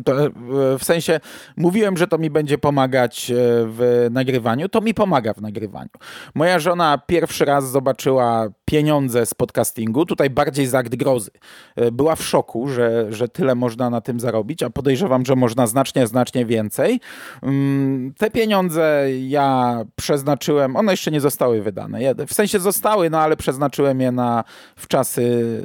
[0.80, 1.20] w sensie
[1.58, 3.36] mówiłem, że to mi będzie pomagać e,
[3.67, 5.89] w nagrywaniu, to mi pomaga w nagrywaniu.
[6.36, 11.31] Moja żona pierwszy raz zobaczyła pieniądze z podcastingu, tutaj bardziej za akt grozy.
[11.75, 15.67] E, była w szoku, że, że tyle można na tym zarobić, a podejrzewam, że można
[15.67, 16.99] znacznie, znacznie więcej.
[17.43, 21.99] Mm, te pieniądze ja przeznaczyłem, one jeszcze nie zostały wydane.
[22.27, 24.43] W sensie zostały, no ale przeznaczyłem je na
[24.75, 25.21] w czasy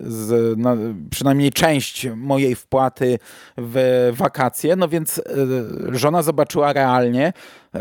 [0.06, 0.76] z, na,
[1.10, 3.18] przynajmniej część część mojej wpłaty
[3.56, 5.22] w wakacje, no więc e,
[5.98, 7.32] żona zobaczyła realnie,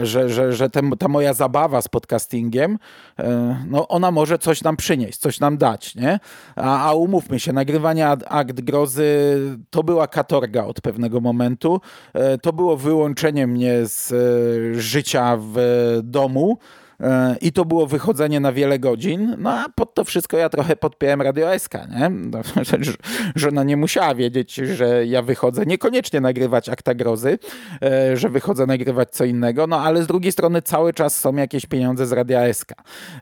[0.02, 2.78] że, że, że ta moja zabawa z podcastingiem,
[3.20, 6.20] e, no ona może coś nam przynieść, coś nam dać, nie?
[6.56, 9.06] A, a umówmy się, nagrywanie Akt Grozy
[9.70, 11.82] to była katorga od pewnego momentu,
[12.14, 14.14] e, to było wyłączenie mnie z
[14.78, 15.58] życia w
[16.04, 16.85] domu, E,
[17.42, 21.22] i to było wychodzenie na wiele godzin, no a pod to wszystko ja trochę podpiąłem
[21.22, 22.10] Radio SK, nie?
[22.10, 22.42] No,
[23.36, 27.40] żona nie musiała wiedzieć, że ja wychodzę, niekoniecznie nagrywać akta grozy,
[27.82, 31.66] e, że wychodzę nagrywać co innego, no ale z drugiej strony cały czas są jakieś
[31.66, 32.74] pieniądze z Radia SK.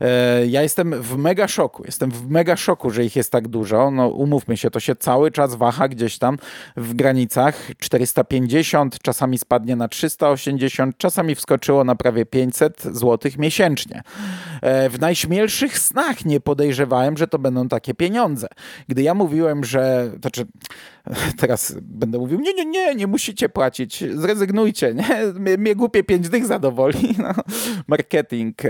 [0.01, 3.91] E, ja jestem w mega szoku, jestem w mega szoku, że ich jest tak dużo,
[3.91, 6.38] no umówmy się, to się cały czas waha gdzieś tam
[6.77, 7.71] w granicach.
[7.79, 14.02] 450, czasami spadnie na 380, czasami wskoczyło na prawie 500 zł miesięcznie miesięcznie.
[14.62, 18.47] E, w najśmielszych snach nie podejrzewałem, że to będą takie pieniądze.
[18.88, 20.45] Gdy ja mówiłem, że, znaczy
[21.41, 25.34] teraz będę mówił, nie, nie, nie, nie musicie płacić, zrezygnujcie, nie?
[25.39, 27.15] Mnie, mnie głupie pięć dych zadowoli.
[27.23, 27.34] No,
[27.88, 28.69] marketing, e,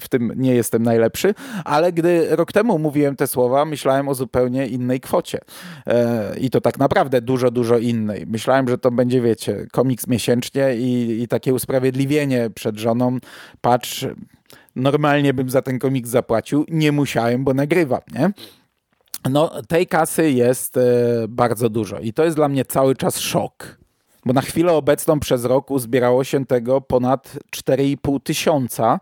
[0.00, 4.66] w tym nie jestem najlepszy, ale gdy rok temu mówiłem te słowa, myślałem o zupełnie
[4.66, 5.38] innej kwocie.
[5.86, 8.26] E, I to tak naprawdę dużo, dużo innej.
[8.26, 13.18] Myślałem, że to będzie, wiecie, komiks miesięcznie i, i takie usprawiedliwienie przed żoną.
[13.60, 14.06] Patrz,
[14.76, 18.30] normalnie bym za ten komiks zapłacił, nie musiałem, bo nagrywam, nie?
[19.30, 20.80] No, tej kasy jest e,
[21.28, 23.78] bardzo dużo i to jest dla mnie cały czas szok.
[24.24, 29.00] Bo na chwilę obecną przez rok uzbierało się tego ponad 4,5 tysiąca.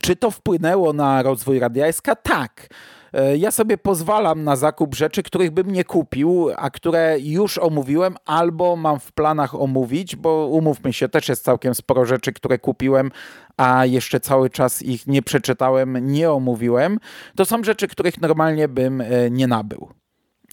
[0.00, 1.86] Czy to wpłynęło na rozwój Radia?
[2.22, 2.68] Tak.
[3.14, 8.16] E, ja sobie pozwalam na zakup rzeczy, których bym nie kupił, a które już omówiłem
[8.24, 13.10] albo mam w planach omówić, bo umówmy się, też jest całkiem sporo rzeczy, które kupiłem,
[13.56, 16.98] a jeszcze cały czas ich nie przeczytałem, nie omówiłem.
[17.36, 20.03] To są rzeczy, których normalnie bym e, nie nabył.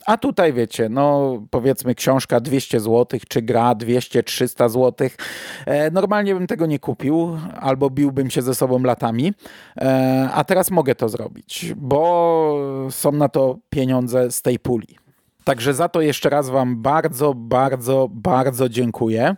[0.05, 5.09] A tutaj wiecie, no powiedzmy książka 200 zł, czy gra 200-300 zł.
[5.65, 9.33] E, normalnie bym tego nie kupił, albo biłbym się ze sobą latami,
[9.77, 15.00] e, a teraz mogę to zrobić, bo są na to pieniądze z tej puli.
[15.43, 19.35] Także za to jeszcze raz Wam bardzo, bardzo, bardzo dziękuję.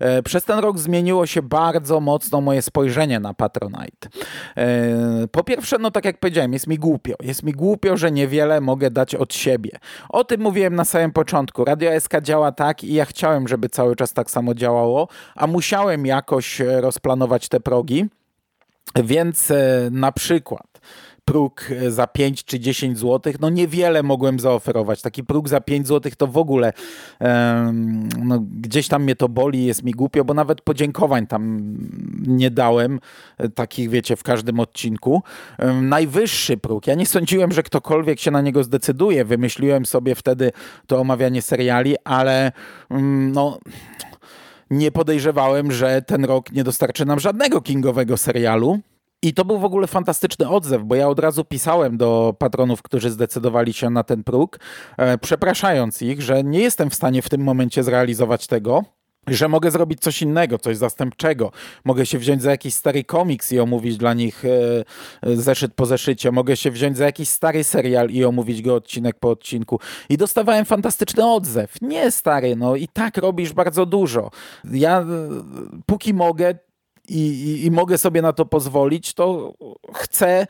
[0.00, 4.08] E, przez ten rok zmieniło się bardzo mocno moje spojrzenie na Patronite.
[4.56, 7.14] E, po pierwsze, no tak jak powiedziałem, jest mi głupio.
[7.22, 9.70] Jest mi głupio, że niewiele mogę dać od siebie.
[10.08, 11.64] O tym mówiłem na samym początku.
[11.64, 16.06] Radio SK działa tak i ja chciałem, żeby cały czas tak samo działało, a musiałem
[16.06, 18.06] jakoś rozplanować te progi.
[19.04, 20.73] Więc e, na przykład
[21.24, 25.02] próg e, za 5 czy 10 zł, no niewiele mogłem zaoferować.
[25.02, 26.72] Taki próg za 5 zł to w ogóle
[28.24, 31.74] no, gdzieś tam mnie to boli, jest mi głupio, bo nawet podziękowań tam
[32.26, 33.00] nie dałem,
[33.38, 35.22] e, takich wiecie, w każdym odcinku.
[35.82, 39.24] Najwyższy próg, ja nie sądziłem, że ktokolwiek się na niego zdecyduje.
[39.24, 40.52] Wymyśliłem sobie wtedy
[40.86, 42.52] to omawianie seriali, ale
[42.90, 43.58] um, no
[44.70, 48.80] nie podejrzewałem, że ten rok nie dostarczy nam żadnego kingowego serialu.
[49.24, 53.10] I to był w ogóle fantastyczny odzew, bo ja od razu pisałem do patronów, którzy
[53.10, 54.58] zdecydowali się na ten próg,
[54.96, 58.84] e, przepraszając ich, że nie jestem w stanie w tym momencie zrealizować tego,
[59.26, 61.52] że mogę zrobić coś innego, coś zastępczego.
[61.84, 64.44] Mogę się wziąć za jakiś stary komiks i omówić dla nich
[65.22, 66.32] e, zeszyt po zeszycie.
[66.32, 69.80] Mogę się wziąć za jakiś stary serial i omówić go odcinek po odcinku.
[70.08, 71.74] I dostawałem fantastyczny odzew.
[71.82, 74.30] Nie stary, no i tak robisz bardzo dużo.
[74.72, 75.04] Ja e,
[75.86, 76.54] póki mogę,
[77.08, 79.54] i, i, i mogę sobie na to pozwolić, to
[79.94, 80.46] chcę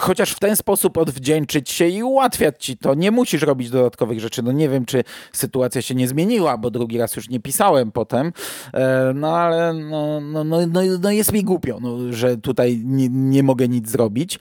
[0.00, 2.94] chociaż w ten sposób odwdzięczyć się i ułatwiać ci to.
[2.94, 4.42] Nie musisz robić dodatkowych rzeczy.
[4.42, 8.32] No nie wiem, czy sytuacja się nie zmieniła, bo drugi raz już nie pisałem potem,
[8.74, 13.08] e, no ale no, no, no, no, no jest mi głupio, no, że tutaj nie,
[13.08, 14.38] nie mogę nic zrobić.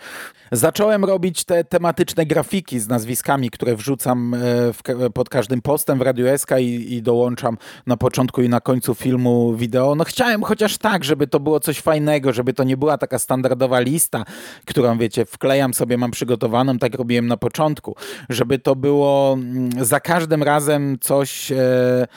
[0.51, 4.37] Zacząłem robić te tematyczne grafiki z nazwiskami, które wrzucam e,
[4.73, 4.81] w,
[5.13, 9.55] pod każdym postem w Radio SK i, i dołączam na początku i na końcu filmu
[9.55, 9.95] wideo.
[9.95, 13.79] No chciałem chociaż tak, żeby to było coś fajnego, żeby to nie była taka standardowa
[13.79, 14.25] lista,
[14.65, 17.95] którą wiecie, w wklejam sobie, mam przygotowaną, tak robiłem na początku,
[18.29, 22.07] żeby to było mm, za każdym razem coś e,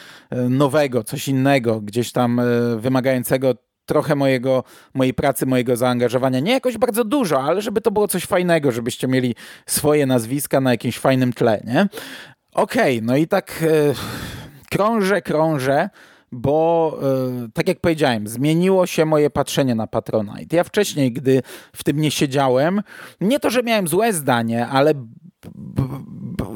[0.50, 2.40] nowego, coś innego, gdzieś tam
[2.78, 3.54] wymagającego
[3.86, 6.40] trochę mojego, mojej pracy, mojego zaangażowania.
[6.40, 9.34] Nie jakoś bardzo dużo, ale żeby to było coś fajnego, żebyście mieli
[9.66, 11.88] swoje nazwiska na jakimś fajnym tle, nie?
[12.52, 13.94] Okej, okay, no i tak e,
[14.70, 15.90] krążę, krążę
[16.36, 16.98] bo
[17.44, 20.56] e, tak jak powiedziałem, zmieniło się moje patrzenie na Patronite.
[20.56, 22.82] Ja wcześniej, gdy w tym nie siedziałem,
[23.20, 24.94] nie to, że miałem złe zdanie, ale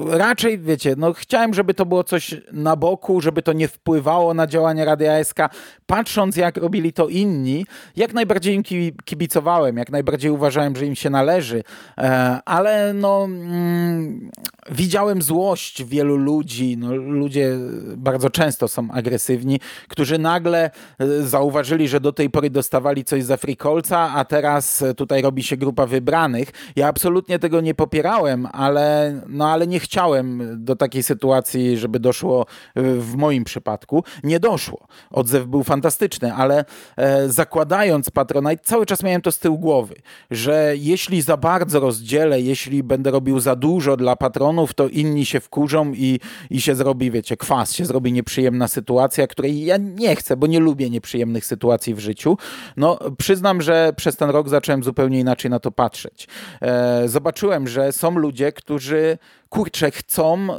[0.09, 4.47] raczej, wiecie, no chciałem, żeby to było coś na boku, żeby to nie wpływało na
[4.47, 5.39] działanie Rady ASK.
[5.87, 7.67] Patrząc, jak robili to inni,
[7.97, 8.63] jak najbardziej im
[9.05, 11.63] kibicowałem, jak najbardziej uważałem, że im się należy,
[11.99, 14.31] e, ale no mm,
[14.71, 17.57] widziałem złość wielu ludzi, no, ludzie
[17.97, 23.37] bardzo często są agresywni, którzy nagle e, zauważyli, że do tej pory dostawali coś za
[23.37, 26.49] frikolca, a teraz tutaj robi się grupa wybranych.
[26.77, 32.47] Ja absolutnie tego nie popierałem, ale, no, ale nie chciałem do takiej sytuacji, żeby doszło
[32.75, 34.05] e, w moim przypadku.
[34.25, 34.87] Nie doszło.
[35.11, 36.65] Odzew był fantastyczny, ale
[36.97, 39.95] e, zakładając Patronite, cały czas miałem to z tyłu głowy,
[40.31, 45.41] że jeśli za bardzo rozdzielę, jeśli będę robił za dużo dla patronów, to inni się
[45.41, 50.37] wkurzą i, i się zrobi, wiecie, kwas, się zrobi nieprzyjemna sytuacja, której ja nie chcę,
[50.37, 52.39] bo nie lubię nieprzyjemnych sytuacji w życiu.
[52.77, 56.29] No, przyznam, że przez ten rok zacząłem zupełnie inaczej na to patrzeć.
[56.61, 60.59] E, zobaczyłem, że są ludzie, którzy kurczę, chcą e,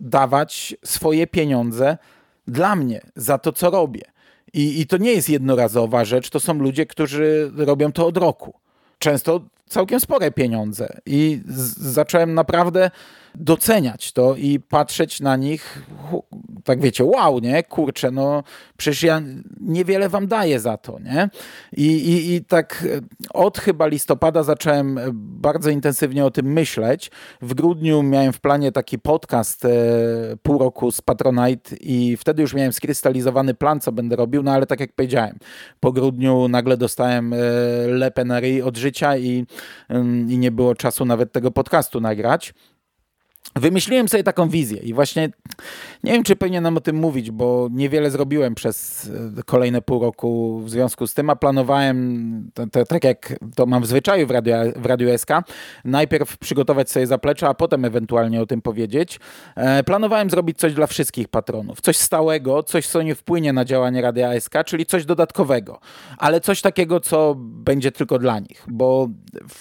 [0.00, 1.98] dawać swoje pieniądze
[2.46, 4.02] dla mnie za to, co robię.
[4.52, 8.54] I, I to nie jest jednorazowa rzecz, to są ludzie, którzy robią to od roku.
[8.98, 10.88] Często całkiem spore pieniądze.
[11.06, 11.40] I
[11.76, 12.90] zacząłem naprawdę
[13.34, 15.82] doceniać to i patrzeć na nich,
[16.64, 17.62] tak wiecie, wow, nie?
[17.62, 18.42] Kurczę, no
[18.76, 19.22] przecież ja
[19.60, 21.30] niewiele wam daję za to, nie?
[21.72, 22.86] I, i, i tak
[23.30, 27.10] od chyba listopada zacząłem bardzo intensywnie o tym myśleć.
[27.42, 29.68] W grudniu miałem w planie taki podcast e,
[30.42, 34.66] pół roku z Patronite i wtedy już miałem skrystalizowany plan, co będę robił, no ale
[34.66, 35.38] tak jak powiedziałem,
[35.80, 39.46] po grudniu nagle dostałem e, ryj od życia i,
[40.28, 42.54] i nie było czasu nawet tego podcastu nagrać.
[43.56, 45.30] Wymyśliłem sobie taką wizję i właśnie
[46.04, 50.60] nie wiem, czy powinienem o tym mówić, bo niewiele zrobiłem przez e, kolejne pół roku
[50.64, 54.30] w związku z tym, a planowałem, to, to, tak jak to mam w zwyczaju w
[54.30, 55.30] Radio, w Radio SK,
[55.84, 59.20] najpierw przygotować sobie zaplecze, a potem ewentualnie o tym powiedzieć.
[59.56, 64.02] E, planowałem zrobić coś dla wszystkich patronów, coś stałego, coś, co nie wpłynie na działanie
[64.02, 65.80] Radia SK, czyli coś dodatkowego,
[66.18, 69.08] ale coś takiego, co będzie tylko dla nich, bo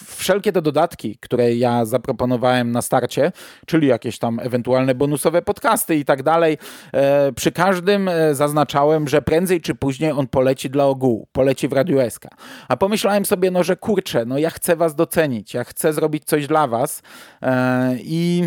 [0.05, 3.31] wszelkie te dodatki, które ja zaproponowałem na starcie,
[3.69, 6.57] czyli jakieś tam ewentualne bonusowe podcasty i tak dalej.
[6.93, 11.73] E, przy każdym e, zaznaczałem, że prędzej czy później on poleci dla ogółu, poleci w
[11.73, 12.27] Radiu SK.
[12.67, 16.47] A pomyślałem sobie, no że kurczę, no ja chcę was docenić, ja chcę zrobić coś
[16.47, 17.01] dla was
[17.41, 18.43] e, i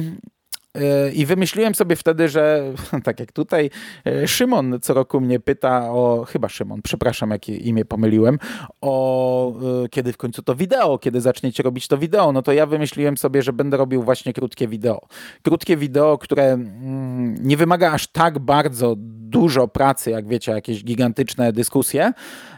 [1.15, 2.73] I wymyśliłem sobie wtedy, że
[3.05, 3.71] tak jak tutaj
[4.07, 8.39] e, Szymon co roku mnie pyta o, chyba Szymon, przepraszam, jakie imię pomyliłem,
[8.81, 9.53] o
[9.85, 13.17] e, kiedy w końcu to wideo, kiedy zaczniecie robić to wideo, no to ja wymyśliłem
[13.17, 15.01] sobie, że będę robił właśnie krótkie wideo.
[15.43, 21.53] Krótkie wideo, które mm, nie wymaga aż tak bardzo dużo pracy, jak wiecie, jakieś gigantyczne
[21.53, 22.13] dyskusje,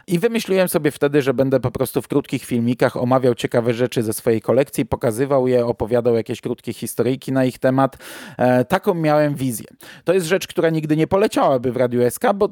[0.07, 4.13] i wymyśliłem sobie wtedy, że będę po prostu w krótkich filmikach omawiał ciekawe rzeczy ze
[4.13, 7.97] swojej kolekcji, pokazywał je, opowiadał jakieś krótkie historyjki na ich temat.
[8.37, 9.67] E, taką miałem wizję.
[10.03, 12.49] To jest rzecz, która nigdy nie poleciałaby w Radio SK, bo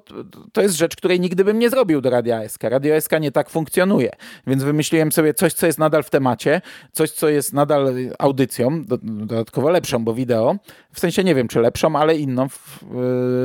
[0.54, 2.64] to jest rzecz, której nigdy bym nie zrobił do Radia SK.
[2.64, 4.12] Radio SK nie tak funkcjonuje,
[4.48, 6.62] więc wymyśliłem sobie coś, co jest nadal w temacie,
[6.92, 10.56] coś, co jest nadal audycją, dodatkowo lepszą, bo wideo,
[10.94, 12.48] w sensie nie wiem, czy lepszą, ale inną,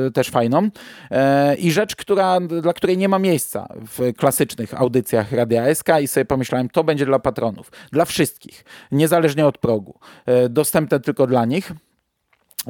[0.03, 0.61] yy, też fajną.
[0.63, 1.19] Yy,
[1.55, 6.25] I rzecz, która, dla której nie ma miejsca w klasycznych audycjach Radia SK i sobie
[6.25, 9.99] pomyślałem, to będzie dla patronów, dla wszystkich, niezależnie od progu.
[10.27, 11.71] Yy, dostępne tylko dla nich.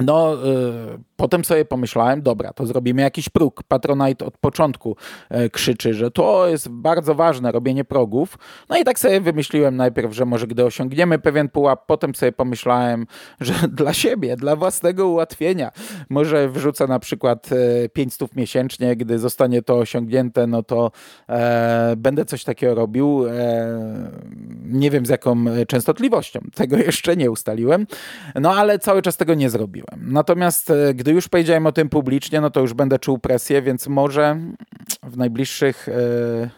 [0.00, 3.62] No, y, potem sobie pomyślałem, dobra, to zrobimy jakiś próg.
[3.62, 4.96] Patronite od początku
[5.34, 8.38] y, krzyczy, że to jest bardzo ważne, robienie progów.
[8.68, 13.06] No i tak sobie wymyśliłem najpierw, że może gdy osiągniemy pewien pułap, potem sobie pomyślałem,
[13.40, 15.70] że dla siebie, dla własnego ułatwienia,
[16.10, 17.50] może wrzucę na przykład
[17.92, 20.90] 500 y, miesięcznie, gdy zostanie to osiągnięte, no to
[21.28, 23.26] e, będę coś takiego robił.
[23.26, 23.30] E,
[24.64, 27.86] nie wiem z jaką częstotliwością, tego jeszcze nie ustaliłem,
[28.34, 32.40] no ale cały czas tego nie zrobiłem Natomiast e, gdy już powiedziałem o tym publicznie,
[32.40, 34.36] no to już będę czuł presję, więc może
[35.02, 36.50] w najbliższych e,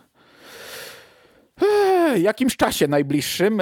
[2.19, 3.59] jakimś czasie najbliższym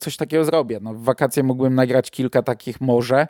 [0.00, 0.78] coś takiego zrobię.
[0.82, 3.26] No, w wakacje mógłbym nagrać kilka takich może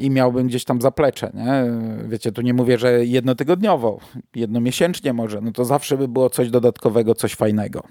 [0.00, 1.30] i miałbym gdzieś tam zaplecze.
[1.34, 1.64] Nie?
[2.08, 4.00] Wiecie, tu nie mówię, że jednotygodniowo,
[4.34, 7.82] jednomiesięcznie może, no to zawsze by było coś dodatkowego, coś fajnego.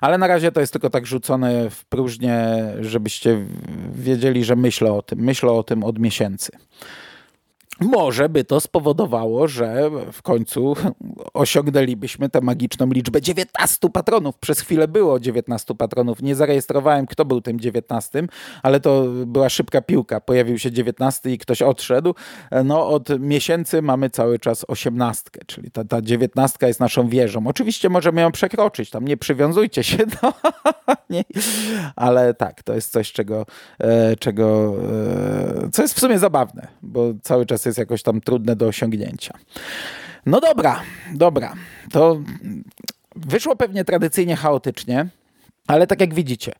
[0.00, 2.36] Ale na razie to jest tylko tak rzucone w próżnię,
[2.80, 3.46] żebyście
[3.94, 5.18] wiedzieli, że myślę o tym.
[5.18, 6.52] Myślę o tym od miesięcy
[7.82, 10.74] może by to spowodowało, że w końcu
[11.34, 14.38] osiągnęlibyśmy tę magiczną liczbę 19 patronów.
[14.38, 16.22] Przez chwilę było 19 patronów.
[16.22, 18.26] Nie zarejestrowałem, kto był tym 19,
[18.62, 20.20] ale to była szybka piłka.
[20.20, 22.14] Pojawił się 19 i ktoś odszedł.
[22.64, 27.46] No od miesięcy mamy cały czas 18, czyli ta, ta 19 jest naszą wieżą.
[27.46, 30.32] Oczywiście możemy ją przekroczyć, tam nie przywiązujcie się do
[31.10, 31.24] niej,
[31.96, 33.46] ale tak, to jest coś, czego,
[33.78, 34.74] e, czego
[35.64, 38.66] e, co jest w sumie zabawne, bo cały czas jest jest jakoś tam trudne do
[38.66, 39.38] osiągnięcia.
[40.26, 40.82] No dobra,
[41.14, 41.54] dobra.
[41.92, 42.20] To
[43.16, 45.06] wyszło pewnie tradycyjnie chaotycznie,
[45.66, 46.52] ale tak jak widzicie,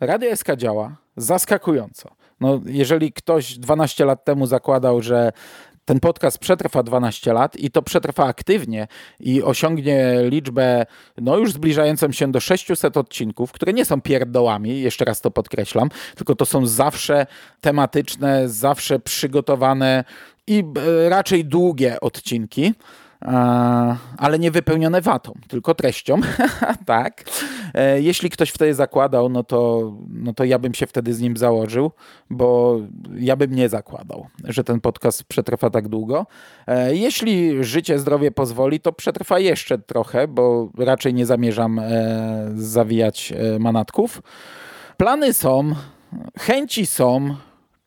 [0.00, 2.10] Radio SK działa zaskakująco.
[2.40, 5.32] No, jeżeli ktoś 12 lat temu zakładał, że
[5.84, 8.86] ten podcast przetrwa 12 lat i to przetrwa aktywnie
[9.20, 10.86] i osiągnie liczbę
[11.18, 15.88] no już zbliżającą się do 600 odcinków, które nie są pierdołami, jeszcze raz to podkreślam,
[16.16, 17.26] tylko to są zawsze
[17.60, 20.04] tematyczne, zawsze przygotowane
[20.50, 20.64] i
[21.04, 22.74] e, raczej długie odcinki,
[23.22, 26.20] e, ale nie wypełnione watą, tylko treścią.
[26.86, 27.24] tak.
[27.74, 31.36] E, jeśli ktoś wtedy zakładał, no to, no to ja bym się wtedy z nim
[31.36, 31.90] założył,
[32.30, 32.80] bo
[33.14, 36.26] ja bym nie zakładał, że ten podcast przetrwa tak długo.
[36.90, 41.80] Jeśli życie, zdrowie pozwoli, to przetrwa jeszcze trochę, bo raczej nie zamierzam
[42.54, 44.22] zawijać manatków.
[44.96, 45.74] Plany są,
[46.38, 47.36] chęci są,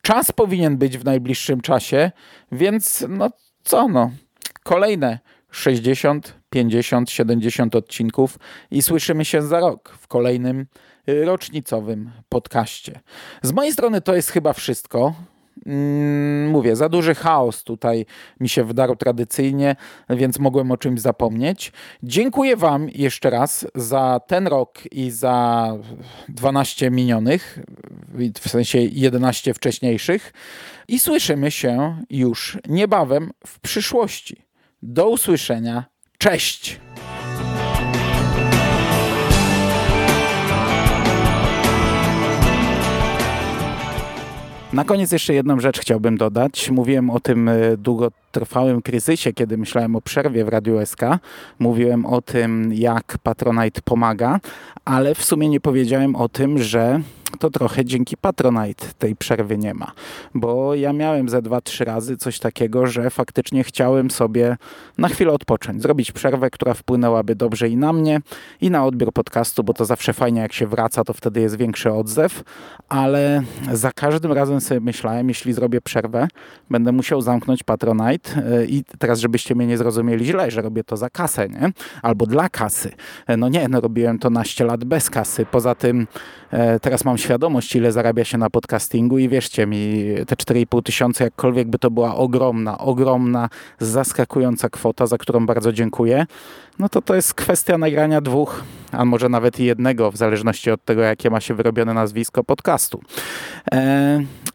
[0.06, 2.12] Czas powinien być w najbliższym czasie,
[2.52, 3.30] więc no
[3.64, 4.12] co no,
[4.64, 5.20] kolejne
[5.52, 8.38] 60, 50, 70 odcinków
[8.72, 10.66] i słyszymy się za rok w kolejnym
[11.10, 13.00] y, rocznicowym podcaście.
[13.42, 15.14] Z mojej strony to jest chyba wszystko.
[15.66, 18.06] Mm, mówię, za duży chaos tutaj
[18.40, 19.76] mi się wdarł tradycyjnie,
[20.10, 21.72] więc mogłem o czymś zapomnieć.
[22.04, 25.68] Dziękuję Wam jeszcze raz za ten rok i za
[26.30, 27.60] 12 minionych,
[28.40, 30.34] w sensie 11 wcześniejszych.
[30.88, 34.46] I słyszymy się już niebawem w przyszłości.
[34.82, 35.86] Do usłyszenia.
[36.18, 36.80] Cześć!
[44.74, 46.70] Na koniec jeszcze jedną rzecz chciałbym dodać.
[46.70, 47.78] Mówiłem o tym e,
[48.34, 51.02] długotrwałym kryzysie, kiedy myślałem o przerwie w Radiu SK.
[51.60, 54.40] Mówiłem o tym, jak Patronite pomaga,
[54.86, 57.02] ale w sumie nie powiedziałem o tym, że
[57.40, 59.92] to trochę dzięki Patronite tej przerwy nie ma.
[60.34, 64.58] Bo ja miałem ze dwa, trzy razy coś takiego, że faktycznie chciałem sobie
[64.98, 68.22] na chwilę odpocząć, zrobić przerwę, która wpłynęłaby dobrze i na mnie,
[68.62, 71.92] i na odbiór podcastu, bo to zawsze fajnie jak się wraca, to wtedy jest większy
[71.92, 72.44] odzew,
[72.90, 76.28] ale za każdym razem sobie myślałem, jeśli zrobię przerwę,
[76.70, 80.98] będę musiał zamknąć Patronite e, i teraz, żebyście mnie nie zrozumieli źle, że robię to
[80.98, 81.72] za kasę, nie?
[82.02, 82.92] Albo dla kasy.
[83.28, 85.46] E, no nie, no robiłem to naście lat bez kasy.
[85.46, 86.08] Poza tym
[86.52, 91.24] e, teraz mam świadomość, ile zarabia się na podcastingu i wierzcie mi, te 4,5 tysiące,
[91.24, 93.50] jakkolwiek by to była ogromna, ogromna,
[93.80, 96.26] zaskakująca kwota, za którą bardzo dziękuję,
[96.80, 101.02] no to to jest kwestia nagrania dwóch, a może nawet jednego, w zależności od tego,
[101.02, 103.02] jakie ma się wyrobione nazwisko podcastu.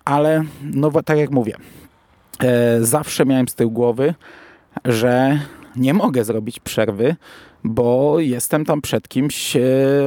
[0.05, 1.55] Ale, no tak jak mówię,
[2.81, 4.15] zawsze miałem z tyłu głowy,
[4.85, 5.41] że
[5.77, 7.17] nie mogę zrobić przerwy,
[7.65, 9.61] bo jestem tam przed kimś e,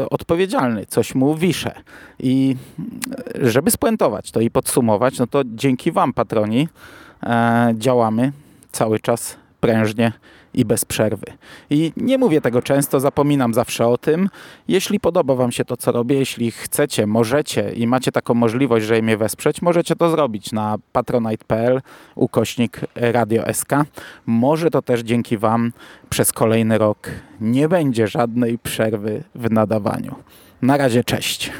[0.09, 1.71] odpowiedzialny, coś mu wiszę.
[2.19, 2.55] I
[3.35, 6.67] e, żeby spuentować to i podsumować, no to dzięki Wam, patroni,
[7.23, 8.31] e, działamy
[8.71, 10.11] cały czas prężnie
[10.53, 11.25] i bez przerwy.
[11.69, 14.29] I nie mówię tego często, zapominam zawsze o tym.
[14.67, 19.01] Jeśli podoba Wam się to, co robię, jeśli chcecie, możecie i macie taką możliwość, żeby
[19.01, 21.81] mnie wesprzeć, możecie to zrobić na patronite.pl
[22.15, 23.71] ukośnik Radio SK.
[24.25, 25.71] Może to też dzięki Wam
[26.09, 27.09] przez kolejny rok
[27.41, 30.15] nie będzie żadnej przerwy w nadawaniu.
[30.61, 31.51] Na razie, cześć.